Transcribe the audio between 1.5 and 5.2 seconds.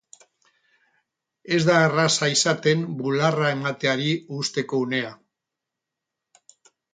Ez da erraza izaten bularra emateari uzteko unea.